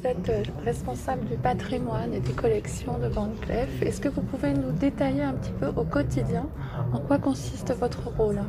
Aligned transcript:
Vous 0.00 0.06
êtes 0.08 0.28
euh, 0.28 0.42
responsable 0.64 1.24
du 1.26 1.36
patrimoine 1.36 2.14
et 2.14 2.20
des 2.20 2.32
collections 2.32 2.98
de 2.98 3.06
Van 3.06 3.30
Cleef. 3.42 3.80
Est-ce 3.82 4.00
que 4.00 4.08
vous 4.08 4.22
pouvez 4.22 4.52
nous 4.52 4.72
détailler 4.72 5.22
un 5.22 5.34
petit 5.34 5.52
peu 5.52 5.68
au 5.68 5.84
quotidien 5.84 6.48
en 6.92 6.98
quoi 6.98 7.18
consiste 7.18 7.72
votre 7.78 8.08
rôle? 8.08 8.40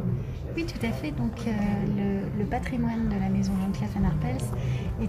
Oui, 0.56 0.66
tout 0.66 0.84
à 0.84 0.92
fait. 0.92 1.12
Donc, 1.12 1.48
euh, 1.48 2.22
le, 2.40 2.46
patrimoine 2.46 3.10
de 3.10 3.20
la 3.20 3.30
maison 3.30 3.52
Van 3.54 3.72
Cleef 3.72 3.96
Arpels 3.96 4.46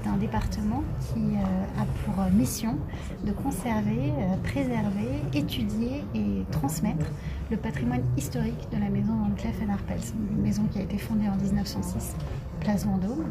est 0.06 0.08
un 0.08 0.16
département 0.16 0.82
qui 1.00 1.20
euh, 1.20 1.82
a 1.82 1.84
pour 2.04 2.24
mission 2.32 2.76
de 3.24 3.32
conserver, 3.32 4.12
euh, 4.18 4.36
préserver, 4.42 5.08
étudier 5.34 6.04
et 6.14 6.44
transmettre 6.50 7.06
le 7.50 7.56
patrimoine 7.56 8.02
historique 8.16 8.68
de 8.72 8.78
la 8.78 8.88
maison 8.88 9.12
Van 9.14 9.30
Cleef 9.36 9.56
Arpels, 9.70 10.00
une 10.32 10.42
maison 10.42 10.62
qui 10.72 10.78
a 10.78 10.82
été 10.82 10.98
fondée 10.98 11.28
en 11.28 11.36
1906 11.36 12.14
place 12.60 12.84
Vendôme 12.84 13.30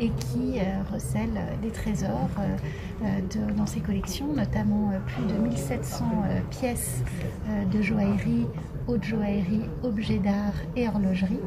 et 0.00 0.10
qui 0.10 0.58
euh, 0.58 0.82
recèle 0.92 1.30
des 1.62 1.70
trésors 1.70 2.28
euh, 2.38 3.20
dans 3.56 3.66
ses 3.66 3.80
collections, 3.80 4.32
notamment 4.32 4.90
euh, 4.90 4.98
plus 5.06 5.24
de 5.24 5.38
1700 5.38 6.04
pièces 6.50 7.02
de 7.72 7.82
joaillerie, 7.82 8.46
joaillerie, 9.02 9.68
objets 9.82 10.18
d'art 10.18 10.54
et 10.76 10.88
horlogerie 10.88 11.40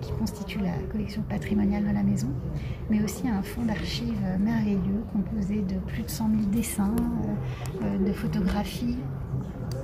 qui 0.00 0.12
constituent 0.12 0.60
la 0.60 0.76
collection 0.90 1.22
patrimoniale 1.22 1.84
de 1.84 1.92
la 1.92 2.02
maison, 2.02 2.28
mais 2.90 3.02
aussi 3.02 3.28
un 3.28 3.42
fonds 3.42 3.64
d'archives 3.64 4.20
merveilleux 4.40 5.02
composé 5.12 5.62
de 5.62 5.76
plus 5.86 6.02
de 6.02 6.10
100 6.10 6.30
000 6.30 6.42
dessins, 6.50 6.94
de 7.82 8.12
photographies, 8.12 8.96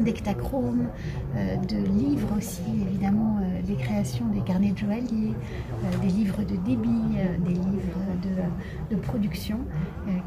d'ectachrome, 0.01 0.89
euh, 1.37 1.57
de 1.57 1.77
livres 1.77 2.37
aussi, 2.37 2.63
évidemment, 2.89 3.39
euh, 3.41 3.63
des 3.63 3.75
créations 3.75 4.27
des 4.29 4.41
carnets 4.41 4.73
de 4.73 4.79
joailliers, 4.79 5.35
euh, 5.35 5.99
des 6.01 6.09
livres 6.09 6.43
de 6.43 6.57
débit, 6.57 7.17
des 7.45 7.55
livres 7.55 7.99
de, 8.91 8.97
production 8.97 9.59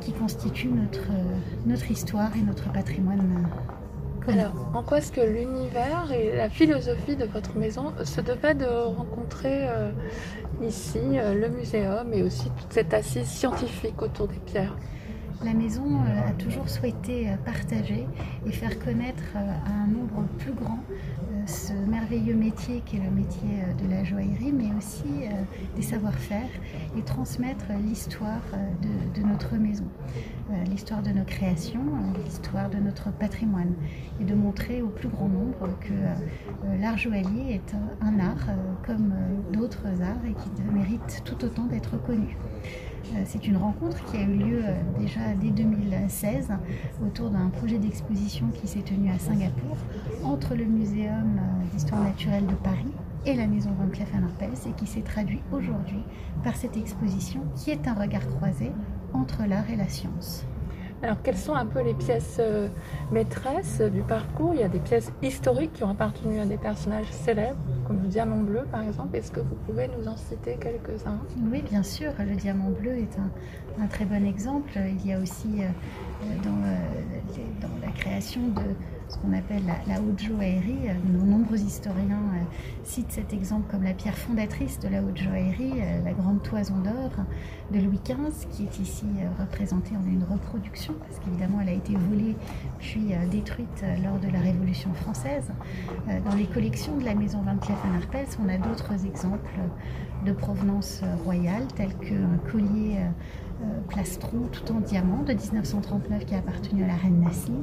qui 0.02 0.12
constituent 0.12 0.72
notre 1.66 1.92
histoire 1.92 2.36
et 2.36 2.42
notre 2.42 2.72
patrimoine. 2.72 3.48
Alors, 4.28 4.54
en 4.74 4.82
quoi 4.82 4.98
est-ce 4.98 5.12
que 5.12 5.22
l'univers 5.22 6.12
et 6.12 6.36
la 6.36 6.50
philosophie 6.50 7.16
de 7.16 7.26
votre 7.26 7.56
maison 7.58 7.94
se 8.04 8.22
devaient 8.22 8.56
de 8.56 8.66
rencontrer 8.66 9.68
ici 10.64 11.00
le 11.00 11.48
muséum 11.50 12.12
et 12.14 12.24
aussi 12.24 12.50
toute 12.60 12.74
cette 12.74 12.94
assise 12.94 13.28
scientifique 13.28 14.02
autour 14.02 14.28
des 14.28 14.40
pierres? 14.40 14.76
La 15.44 15.54
maison 15.54 15.84
euh, 15.84 16.30
a 16.30 16.32
toujours 16.32 16.70
souhaité 16.70 17.30
euh, 17.30 17.36
partager 17.46 18.08
et 18.48 18.52
faire 18.52 18.80
connaître 18.80 19.24
euh, 19.36 19.52
à 19.68 19.84
un 19.84 19.88
nombre 19.88 20.24
plus 20.40 20.54
grand 20.54 20.80
ce 21.46 21.74
merveilleux 21.74 22.36
métier 22.36 22.82
qui 22.86 22.98
est 22.98 23.04
le 23.04 23.12
métier 23.12 23.64
de 23.82 23.90
la 23.90 24.04
joaillerie, 24.04 24.52
mais 24.52 24.70
aussi 24.78 25.28
des 25.76 25.82
savoir-faire 25.82 26.50
et 26.98 27.02
transmettre 27.02 27.66
l'histoire 27.86 28.42
de, 28.82 29.20
de, 29.20 29.28
notre 29.28 29.56
maison, 29.56 29.86
l'histoire 30.70 31.02
de 31.02 31.12
nos 31.12 31.24
créations, 31.24 31.86
l'histoire 32.24 32.70
de 32.70 32.78
notre 32.78 33.12
patrimoine 33.12 33.74
et 34.20 34.24
de 34.24 34.34
montrer 34.34 34.82
au 34.82 34.90
plus 34.90 35.10
grand 35.10 35.28
nombre 35.28 35.70
que 35.82 35.94
l'art 36.82 36.98
joaillier 36.98 37.56
est 37.56 37.76
un 38.02 38.20
art 38.20 38.48
comme 38.86 39.14
d'autres 39.52 39.88
arts 40.02 40.26
et 40.26 40.34
qui 40.34 40.64
mérite 40.74 41.22
tout 41.26 41.44
autant 41.46 41.66
d'être 41.66 42.02
connu. 42.04 42.38
Euh, 43.14 43.24
c'est 43.26 43.48
une 43.48 43.58
rencontre 43.58 44.04
qui 44.06 44.18
a 44.18 44.22
eu 44.22 44.36
lieu 44.36 44.62
euh, 44.64 44.74
déjà 45.00 45.20
dès 45.40 45.50
2016 45.50 46.50
autour 47.06 47.30
d'un 47.30 47.50
projet 47.50 47.78
d'exposition 47.78 48.48
qui 48.54 48.68
s'est 48.68 48.82
tenu 48.82 49.12
à 49.12 49.20
Singapour 49.20 49.78
entre 50.24 50.56
le 50.56 50.66
Muséum 50.66 51.38
euh, 51.38 51.74
d'histoire 51.74 52.02
naturelle 52.02 52.46
de 52.48 52.56
Paris 52.56 52.92
et 53.26 53.36
la 53.36 53.48
Maison 53.48 53.72
Van 53.78 53.88
Cleef 53.90 54.12
Arpels 54.14 54.70
et 54.70 54.74
qui 54.74 54.88
s'est 54.88 55.02
traduit 55.02 55.42
aujourd'hui 55.52 56.04
par 56.44 56.56
cette 56.56 56.78
exposition 56.78 57.42
qui 57.56 57.72
est 57.72 57.88
un 57.88 57.94
regard 57.94 58.28
croisé 58.28 58.72
entre 59.14 59.46
l'art 59.48 59.70
et 59.70 59.76
la 59.76 59.88
science. 59.88 60.46
Alors, 61.04 61.18
quelles 61.22 61.38
sont 61.38 61.54
un 61.54 61.66
peu 61.66 61.82
les 61.82 61.94
pièces 61.94 62.38
euh, 62.40 62.68
maîtresses 63.12 63.82
du 63.82 64.02
parcours? 64.02 64.54
Il 64.54 64.62
y 64.62 64.64
a 64.64 64.70
des 64.70 64.80
pièces 64.80 65.12
historiques 65.22 65.74
qui 65.74 65.84
ont 65.84 65.90
appartenu 65.90 66.40
à 66.40 66.46
des 66.46 66.58
personnages 66.58 67.12
célèbres, 67.12 67.60
comme 67.86 68.02
le 68.02 68.08
diamant 68.08 68.38
bleu 68.38 68.64
par 68.72 68.82
exemple. 68.82 69.16
Est-ce 69.16 69.32
que 69.32 69.42
vous 69.42 69.56
pouvez 69.68 69.88
nous 69.88 70.08
en 70.08 70.16
citer 70.16 70.58
quelques-uns? 70.60 71.20
Oui, 71.52 71.62
bien 71.62 71.84
sûr. 71.84 72.12
Le 72.18 72.36
diamant 72.36 72.72
bleu 72.72 72.98
est 72.98 73.18
un, 73.20 73.88
très 73.88 74.06
bon 74.06 74.26
exemple. 74.26 74.72
Il 74.76 75.06
y 75.06 75.14
a 75.14 75.20
aussi 75.20 75.48
euh, 75.60 75.68
dans, 76.44 76.66
euh, 76.66 76.76
de 78.16 78.76
ce 79.10 79.18
qu'on 79.18 79.34
appelle 79.34 79.64
la, 79.88 80.02
haute 80.02 80.22
joaillerie. 80.22 80.88
De 81.04 81.18
nombreux 81.18 81.58
historiens 81.58 82.16
euh, 82.34 82.44
citent 82.84 83.12
cet 83.12 83.34
exemple 83.34 83.70
comme 83.70 83.84
la 83.84 83.94
pierre 83.94 84.18
fondatrice 84.18 84.80
de 84.80 84.88
la 84.88 85.02
haute 85.02 85.18
joaillerie, 85.18 85.74
euh, 85.82 86.04
la 86.04 86.14
grande 86.14 86.42
toison 86.42 86.76
d'or 86.78 87.12
de 87.72 87.80
Louis 87.80 88.00
XV, 88.06 88.48
qui 88.52 88.64
est 88.64 88.80
ici 88.80 89.06
euh, 89.20 89.28
représentée 89.42 89.96
en 89.98 90.08
une 90.08 90.24
reproduction, 90.24 90.94
parce 91.00 91.20
qu'évidemment 91.20 91.60
elle 91.62 91.70
a 91.70 91.74
été 91.74 91.94
volée 92.10 92.36
puis 92.80 93.14
détruite 93.30 93.84
lors 94.04 94.20
de 94.20 94.32
la 94.32 94.40
Révolution 94.40 94.94
française. 94.94 95.52
Dans 96.08 96.36
les 96.36 96.46
collections 96.46 96.98
de 96.98 97.04
la 97.04 97.16
maison 97.16 97.42
Van 97.42 97.58
Cleef 97.58 97.78
Arpels, 97.96 98.28
on 98.44 98.50
a 98.50 98.58
d'autres 98.58 99.06
exemples 99.06 99.60
de 100.26 100.32
provenance 100.32 101.02
royale, 101.24 101.68
tels 101.76 101.96
qu'un 101.96 102.38
collier 102.52 102.98
euh, 102.98 103.10
plastron 103.90 104.42
tout 104.52 104.72
en 104.74 104.80
diamant 104.80 105.24
de 105.24 105.34
1939 105.34 106.26
qui 106.26 106.36
a 106.36 106.40
appartenu 106.40 106.84
à 106.84 106.88
la 106.88 106.96
reine 106.96 107.22
Nassi. 107.22 107.54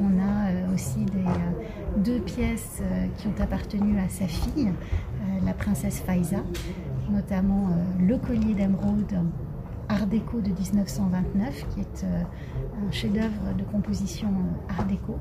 On 0.00 0.18
a 0.18 0.50
euh, 0.50 0.74
aussi 0.74 1.04
des, 1.06 1.18
euh, 1.18 1.98
deux 1.98 2.20
pièces 2.20 2.82
qui 3.16 3.28
ont 3.28 3.34
appartenu 3.42 3.98
à 3.98 4.08
sa 4.08 4.26
fille, 4.26 4.72
la 5.44 5.52
princesse 5.52 6.00
Faiza, 6.00 6.38
notamment 7.10 7.68
le 8.00 8.16
collier 8.16 8.54
d'émeraude 8.54 9.14
Art 9.88 10.06
déco 10.06 10.40
de 10.40 10.50
1929, 10.50 11.66
qui 11.68 11.80
est 11.80 12.06
un 12.06 12.90
chef-d'œuvre 12.90 13.54
de 13.58 13.62
composition 13.64 14.28
Art 14.68 14.86
déco. 14.86 15.18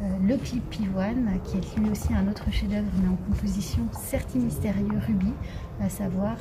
le 0.00 0.36
clip 0.36 0.68
pivoine, 0.70 1.38
qui 1.44 1.58
est 1.58 1.76
lui 1.78 1.90
aussi 1.90 2.14
un 2.14 2.26
autre 2.28 2.50
chef-d'œuvre, 2.50 2.88
mais 3.02 3.08
en 3.08 3.16
composition 3.16 3.82
certes 3.92 4.34
mystérieux 4.34 4.98
rubis, 5.06 5.34
à 5.80 5.88
savoir 5.90 6.36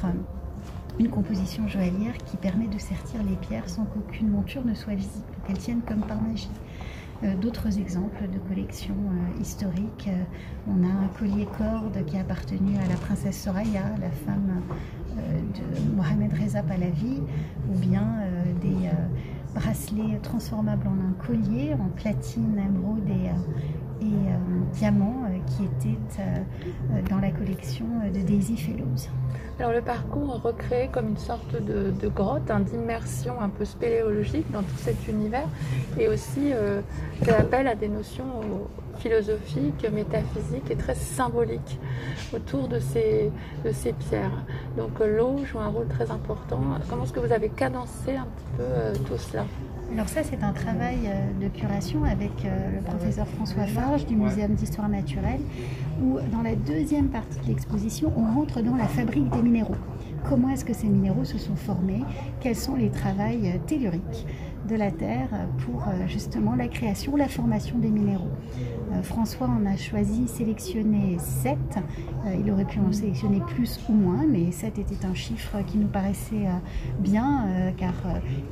une 1.00 1.10
composition 1.10 1.68
joaillière 1.68 2.18
qui 2.26 2.38
permet 2.38 2.68
de 2.68 2.78
sertir 2.78 3.22
les 3.24 3.36
pierres 3.36 3.70
sans 3.70 3.86
qu'aucune 3.86 4.30
monture 4.30 4.64
ne 4.66 4.74
soit 4.74 4.96
visible, 4.96 5.26
qu'elles 5.46 5.58
tiennent 5.58 5.82
comme 5.82 6.02
par 6.02 6.22
magie. 6.22 6.50
Euh, 7.24 7.36
d'autres 7.36 7.80
exemples 7.80 8.28
de 8.28 8.40
collections 8.50 8.96
euh, 8.96 9.42
historiques, 9.42 10.10
euh, 10.10 10.24
on 10.68 10.84
a 10.84 10.88
un 10.88 11.08
collier 11.18 11.48
corde 11.58 12.04
qui 12.06 12.18
a 12.18 12.22
appartenu 12.22 12.76
à 12.78 12.88
la 12.88 12.96
princesse 12.96 13.42
Soraya, 13.42 13.84
la 14.02 14.10
femme 14.10 14.62
de 15.16 15.96
Mohamed 15.96 16.34
Reza 16.34 16.64
Pahlavi, 16.64 17.22
ou 17.72 17.78
bien 17.78 18.04
des 18.62 18.90
bracelets 19.54 20.18
transformables 20.24 20.88
en 20.88 20.94
un 20.94 21.14
collier 21.24 21.76
en 21.76 21.90
platine, 21.90 22.58
émeraude 22.58 23.08
et, 23.08 23.30
et 24.04 24.74
diamant 24.74 25.24
qui 25.48 25.66
étaient 25.66 26.00
dans 27.10 27.20
la 27.20 27.32
collection 27.32 27.86
de 28.14 28.20
Daisy 28.20 28.58
Fellows. 28.58 29.10
Alors 29.60 29.72
le 29.72 29.82
parcours 29.82 30.42
recréé 30.42 30.90
comme 30.92 31.10
une 31.10 31.18
sorte 31.18 31.56
de, 31.62 32.08
grotte, 32.08 32.50
hein, 32.50 32.62
d'immersion 32.62 33.40
un 33.40 33.50
peu 33.50 33.66
spéléologique 33.66 34.50
dans 34.52 34.64
tout 34.64 34.78
cet 34.78 35.08
univers 35.08 35.48
et 36.00 36.08
aussi 36.08 36.52
euh, 36.54 36.82
fait 37.22 37.36
appel 37.36 37.68
à 37.68 37.76
des 37.76 37.88
notions 37.88 38.42
philosophiques, 38.98 39.86
métaphysiques 39.92 40.72
et 40.72 40.76
très 40.76 40.96
symboliques 40.96 41.80
autour 42.34 42.68
de 42.68 42.80
ces, 42.80 43.32
de 43.64 43.72
ces 43.72 43.94
pierres. 43.94 44.44
Donc 44.76 45.00
l'eau 45.00 45.38
joue 45.46 45.60
un 45.60 45.68
rôle 45.68 45.88
très 45.88 46.10
important. 46.10 46.60
Comment 46.90 47.04
est-ce 47.04 47.14
que 47.14 47.20
vous 47.20 47.32
avez 47.32 47.50
cadencé 47.50 48.16
un 48.16 48.26
petit 48.26 48.58
peu 48.58 48.64
euh, 48.64 48.94
tout 49.08 49.18
cela? 49.18 49.46
Alors 49.92 50.10
ça, 50.10 50.22
c'est 50.24 50.44
un 50.44 50.54
travail 50.54 51.00
euh, 51.06 51.44
de 51.44 51.48
curation 51.50 52.04
avec 52.04 52.32
euh, 52.46 52.76
le 52.76 52.82
professeur 52.82 53.28
François 53.28 53.68
Farge 53.68 54.06
du 54.06 54.16
Muséum 54.16 54.54
d'histoire 54.56 54.90
naturelle, 54.90 55.42
où 56.02 56.20
dans 56.32 56.42
la 56.42 56.56
deuxième 56.56 57.10
partie 57.10 57.40
de 57.40 57.48
l'exposition, 57.48 58.12
on 58.18 58.34
rentre 58.34 58.62
dans 58.62 58.76
la 58.76 58.88
fabrique 58.88 59.30
des 59.30 59.42
minéraux. 59.42 59.76
Comment 60.28 60.50
est-ce 60.50 60.66
que 60.66 60.74
ces 60.74 60.88
minéraux 60.88 61.26
se 61.26 61.38
sont 61.38 61.56
formés? 61.56 62.02
Quels 62.40 62.56
sont 62.56 62.76
les 62.76 62.90
travaux 62.90 63.22
euh, 63.22 63.58
telluriques? 63.68 64.26
De 64.70 64.76
la 64.76 64.92
Terre 64.92 65.30
pour 65.66 65.86
justement 66.08 66.56
la 66.56 66.68
création, 66.68 67.16
la 67.16 67.28
formation 67.28 67.78
des 67.78 67.90
minéraux 67.90 68.32
François 69.02 69.48
en 69.48 69.66
a 69.66 69.76
choisi, 69.76 70.28
sélectionné 70.28 71.18
7. 71.18 71.58
il 72.40 72.52
aurait 72.52 72.66
pu 72.66 72.80
en 72.80 72.92
sélectionner 72.92 73.40
plus 73.40 73.80
ou 73.90 73.94
moins, 73.94 74.24
mais 74.30 74.52
7 74.52 74.78
était 74.78 75.06
un 75.06 75.16
chiffre 75.16 75.58
qui 75.66 75.80
nous 75.80 75.88
paraissait 75.88 76.46
bien, 77.00 77.48
car 77.76 77.94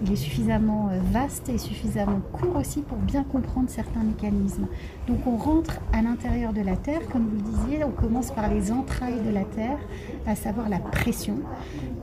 il 0.03 0.11
est 0.11 0.15
suffisamment 0.15 0.89
vaste 1.11 1.49
et 1.49 1.59
suffisamment 1.59 2.21
court 2.33 2.55
aussi 2.55 2.81
pour 2.81 2.97
bien 2.97 3.23
comprendre 3.23 3.69
certains 3.69 4.03
mécanismes. 4.03 4.67
Donc 5.07 5.27
on 5.27 5.37
rentre 5.37 5.79
à 5.93 6.01
l'intérieur 6.01 6.53
de 6.53 6.61
la 6.61 6.75
Terre, 6.75 7.01
comme 7.11 7.27
vous 7.27 7.37
le 7.37 7.51
disiez, 7.51 7.83
on 7.83 7.91
commence 7.91 8.31
par 8.31 8.49
les 8.49 8.71
entrailles 8.71 9.21
de 9.25 9.29
la 9.29 9.43
Terre, 9.43 9.77
à 10.25 10.35
savoir 10.35 10.69
la 10.69 10.79
pression, 10.79 11.39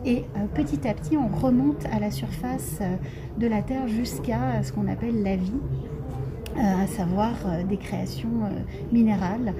et 0.05 0.25
euh, 0.37 0.47
petit 0.55 0.87
à 0.89 0.95
petit 0.95 1.17
on 1.17 1.29
remonte 1.29 1.87
à 1.93 2.01
la 2.01 2.11
surface 2.11 2.79
euh, 2.81 2.97
de 3.39 3.47
la 3.47 3.63
Terre 3.63 3.87
jusqu'à 3.99 4.63
ce 4.63 4.73
qu'on 4.73 4.89
appelle 4.89 5.23
la 5.23 5.37
vie 5.37 5.53
euh, 6.57 6.85
à 6.85 6.87
savoir 6.87 7.35
des 7.69 7.77
créations 7.77 8.29
minérales 8.93 9.55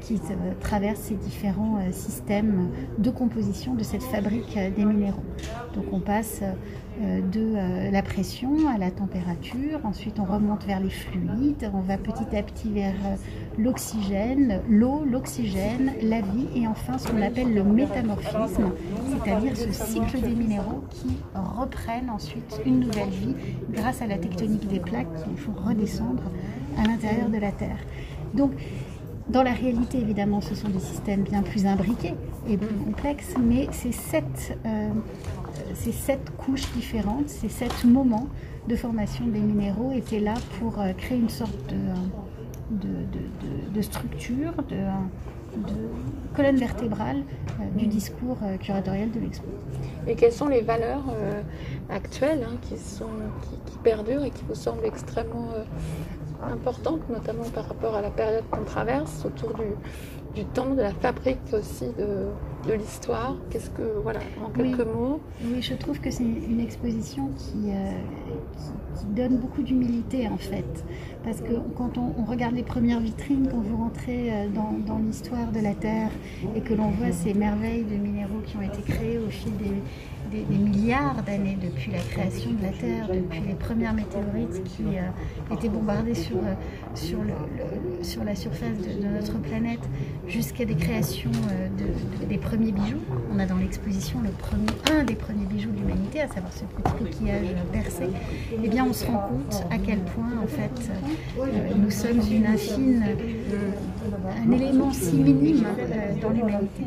qui 0.00 0.20
traversent 0.60 1.00
ces 1.00 1.14
différents 1.14 1.78
systèmes 1.90 2.70
de 2.98 3.10
composition 3.10 3.74
de 3.74 3.82
cette 3.82 4.02
fabrique 4.02 4.58
des 4.76 4.84
minéraux. 4.84 5.24
Donc 5.74 5.86
on 5.92 6.00
passe 6.00 6.42
de 6.98 7.90
la 7.90 8.02
pression 8.02 8.68
à 8.68 8.78
la 8.78 8.90
température, 8.90 9.80
ensuite 9.84 10.18
on 10.18 10.24
remonte 10.24 10.64
vers 10.64 10.80
les 10.80 10.90
fluides, 10.90 11.70
on 11.72 11.80
va 11.80 11.96
petit 11.96 12.36
à 12.36 12.42
petit 12.42 12.72
vers 12.72 12.94
l'oxygène, 13.56 14.60
l'eau, 14.68 15.04
l'oxygène, 15.04 15.92
la 16.02 16.20
vie 16.20 16.48
et 16.54 16.66
enfin 16.66 16.98
ce 16.98 17.08
qu'on 17.08 17.22
appelle 17.22 17.54
le 17.54 17.62
métamorphisme, 17.62 18.72
c'est-à-dire 19.10 19.56
ce 19.56 19.72
cycle 19.72 20.20
des 20.20 20.34
minéraux 20.34 20.84
qui 20.90 21.16
reprennent 21.34 22.10
ensuite 22.10 22.60
une 22.66 22.80
nouvelle 22.80 23.10
vie 23.10 23.34
grâce 23.70 24.02
à 24.02 24.06
la 24.06 24.18
tectonique 24.18 24.66
des 24.68 24.80
plaques 24.80 25.14
qu'il 25.24 25.36
faut 25.36 25.52
redescendre 25.52 26.22
à 26.76 26.86
l'intérieur 26.86 27.28
de 27.28 27.38
la 27.38 27.52
Terre. 27.52 27.78
Dans 29.28 29.42
la 29.42 29.52
réalité, 29.52 29.98
évidemment, 29.98 30.40
ce 30.40 30.54
sont 30.54 30.68
des 30.68 30.80
systèmes 30.80 31.22
bien 31.22 31.42
plus 31.42 31.66
imbriqués 31.66 32.14
et 32.48 32.56
plus 32.56 32.74
complexes, 32.74 33.34
mais 33.38 33.68
c'est 33.72 33.92
sept, 33.92 34.58
euh, 34.64 34.88
sept 35.74 36.30
couches 36.38 36.72
différentes, 36.72 37.28
ces 37.28 37.50
sept 37.50 37.84
moments 37.84 38.28
de 38.68 38.76
formation 38.76 39.26
des 39.26 39.40
minéraux 39.40 39.92
étaient 39.92 40.20
là 40.20 40.34
pour 40.58 40.80
euh, 40.80 40.92
créer 40.94 41.18
une 41.18 41.28
sorte 41.28 41.74
de, 42.70 42.88
de, 43.74 43.82
structure, 43.82 44.52
de, 44.70 44.76
colonne 46.34 46.56
vertébrale 46.56 47.22
euh, 47.60 47.78
du 47.78 47.86
discours 47.86 48.38
curatorial 48.60 49.10
de 49.10 49.20
l'expo. 49.20 49.48
Et 50.06 50.14
quelles 50.14 50.32
sont 50.32 50.48
les 50.48 50.62
valeurs 50.62 51.04
actuelles 51.90 52.46
hein, 52.48 52.56
qui, 52.62 52.78
sont, 52.78 53.10
qui, 53.66 53.78
perdurent 53.82 54.24
et 54.24 54.30
qui 54.30 54.44
vous 54.48 54.54
semblent 54.54 54.86
extrêmement 54.86 55.48
importante, 56.42 57.00
notamment 57.08 57.44
par 57.54 57.68
rapport 57.68 57.94
à 57.94 58.02
la 58.02 58.10
période 58.10 58.44
qu'on 58.50 58.64
traverse, 58.64 59.24
autour 59.24 59.54
du, 60.34 60.44
temps, 60.46 60.74
de 60.74 60.82
la 60.82 60.92
fabrique 60.92 61.38
aussi 61.52 61.86
de, 61.98 62.26
l'histoire. 62.74 63.36
Qu'est-ce 63.50 63.70
que, 63.70 63.82
voilà, 64.02 64.20
en 64.44 64.50
quelques 64.50 64.86
mots 64.86 65.20
Oui, 65.44 65.62
je 65.62 65.74
trouve 65.74 66.00
que 66.00 66.10
c'est 66.10 66.22
une 66.22 66.60
exposition 66.60 67.30
qui, 67.36 67.70
euh, 67.70 67.90
qui, 68.98 69.04
donne 69.14 69.38
beaucoup 69.38 69.62
d'humilité 69.62 70.28
en 70.28 70.36
fait. 70.36 70.84
Parce 71.24 71.40
que 71.40 71.54
quand 71.76 71.98
on, 71.98 72.24
regarde 72.24 72.54
les 72.54 72.62
premières 72.62 73.00
vitrines, 73.00 73.48
quand 73.50 73.60
vous 73.60 73.76
rentrez 73.76 74.32
euh, 74.32 74.48
dans, 74.48 74.72
dans 74.86 74.98
l'histoire 74.98 75.50
de 75.52 75.60
la 75.60 75.74
Terre 75.74 76.10
et 76.56 76.60
que 76.60 76.74
l'on 76.74 76.90
voit 76.90 77.12
ces 77.12 77.34
merveilles 77.34 77.84
de 77.84 77.96
minéraux 77.96 78.40
qui 78.46 78.56
ont 78.56 78.62
été 78.62 78.82
créés 78.82 79.18
au 79.18 79.30
fil 79.30 79.56
des 79.56 79.72
des, 80.30 80.44
milliards 80.56 81.22
d'années 81.22 81.58
depuis 81.60 81.92
la 81.92 81.98
création 81.98 82.52
de 82.52 82.62
la 82.62 82.72
Terre, 82.72 83.08
depuis 83.08 83.40
les 83.46 83.54
premières 83.54 83.94
météorites 83.94 84.62
qui 84.64 84.84
euh, 84.84 85.54
étaient 85.54 85.68
bombardées 85.68 86.14
sur, 86.14 86.36
euh, 86.36 86.54
sur, 86.94 87.18
le, 87.22 88.04
sur 88.04 88.24
la 88.24 88.34
surface 88.34 88.76
de, 88.78 89.06
notre 89.06 89.38
planète, 89.38 89.80
jusqu'à 90.26 90.64
des 90.64 90.74
créations 90.74 91.30
euh, 91.50 91.68
de, 91.78 92.26
des 92.26 92.38
premiers 92.38 92.57
bijoux. 92.66 93.00
On 93.34 93.38
a 93.38 93.46
dans 93.46 93.56
l'exposition 93.56 94.20
le 94.22 94.30
premier, 94.30 94.66
un 94.92 95.04
des 95.04 95.14
premiers 95.14 95.46
bijoux 95.46 95.70
de 95.70 95.78
l'humanité, 95.78 96.20
à 96.20 96.28
savoir 96.28 96.52
ce 96.52 96.64
petit 96.64 96.92
coquillage 96.98 97.54
percé. 97.72 98.04
Eh 98.62 98.68
bien, 98.68 98.84
on 98.88 98.92
se 98.92 99.06
rend 99.06 99.28
compte 99.28 99.64
à 99.70 99.78
quel 99.78 99.98
point, 100.00 100.32
en 100.42 100.46
fait, 100.46 100.90
nous 101.76 101.90
sommes 101.90 102.20
une 102.30 102.46
infine, 102.46 103.04
un 104.46 104.52
élément 104.52 104.92
si 104.92 105.16
minime 105.16 105.66
dans 106.20 106.30
l'humanité. 106.30 106.84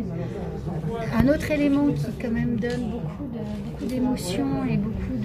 Un 1.18 1.28
autre 1.28 1.52
élément 1.52 1.88
qui, 1.88 2.06
quand 2.22 2.32
même, 2.32 2.58
donne 2.58 2.92
beaucoup 2.92 3.88
d'émotions 3.88 4.66
et 4.70 4.78
beaucoup 4.78 5.18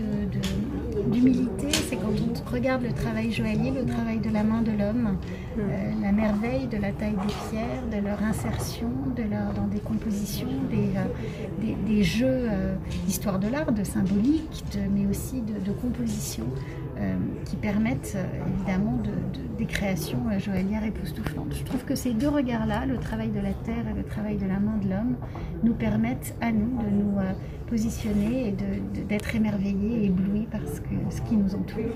d'humilité, 1.10 1.66
c'est 1.70 1.96
quand 1.96 2.10
on 2.10 2.50
regarde 2.52 2.82
le 2.82 2.92
travail 2.92 3.30
joaillier, 3.32 3.70
le 3.70 3.84
travail 3.84 4.18
de 4.18 4.30
la 4.30 4.42
main 4.42 4.62
de 4.62 4.72
l'homme, 4.72 5.16
euh, 5.58 5.92
la 6.02 6.12
merveille 6.12 6.66
de 6.66 6.76
la 6.76 6.92
taille 6.92 7.12
des 7.14 7.34
pierres, 7.50 7.86
de 7.90 8.06
leur 8.06 8.22
insertion, 8.22 8.90
de 9.16 9.22
leur, 9.22 9.52
dans 9.54 9.66
des 9.66 9.80
compositions, 9.80 10.48
des, 10.70 10.96
euh, 10.96 11.74
des, 11.86 12.02
jeux 12.02 12.26
euh, 12.26 12.74
d'histoire 13.06 13.38
de 13.38 13.48
l'art, 13.48 13.72
de 13.72 13.84
symbolique, 13.84 14.64
mais 14.92 15.06
aussi 15.06 15.40
de, 15.42 15.58
de 15.58 15.72
composition. 15.72 16.44
qui 17.44 17.56
permettent 17.56 18.16
évidemment 18.52 18.98
de, 19.04 19.10
des 19.58 19.66
créations 19.66 20.22
joaillières 20.38 20.84
époustouflantes. 20.84 21.54
Je 21.54 21.62
trouve 21.62 21.84
que 21.84 21.94
ces 21.94 22.14
deux 22.14 22.30
regards-là, 22.30 22.86
le 22.86 22.96
travail 22.96 23.28
de 23.28 23.40
la 23.40 23.52
terre 23.52 23.84
et 23.90 23.94
le 23.94 24.02
travail 24.02 24.38
de 24.38 24.46
la 24.46 24.58
main 24.58 24.78
de 24.82 24.88
l'homme, 24.88 25.16
nous 25.62 25.74
permettent 25.74 26.34
à 26.40 26.52
nous 26.52 26.78
de 26.82 26.88
nous 26.88 27.18
positionner 27.68 28.48
et 28.48 28.54
d'être 29.02 29.36
émerveillés 29.36 30.04
et 30.04 30.06
éblouis 30.06 30.46
par 30.50 30.62
que, 30.62 30.96
ce 31.10 31.20
qui 31.20 31.36
nous 31.36 31.54
entoure. 31.54 31.92